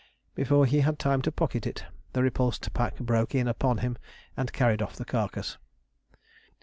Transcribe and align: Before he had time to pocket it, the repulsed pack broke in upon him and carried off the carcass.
Before 0.33 0.65
he 0.65 0.79
had 0.79 0.97
time 0.97 1.21
to 1.21 1.31
pocket 1.31 1.67
it, 1.67 1.85
the 2.13 2.23
repulsed 2.23 2.73
pack 2.73 2.97
broke 2.97 3.35
in 3.35 3.47
upon 3.47 3.77
him 3.85 3.99
and 4.35 4.51
carried 4.51 4.81
off 4.81 4.95
the 4.95 5.05
carcass. 5.05 5.59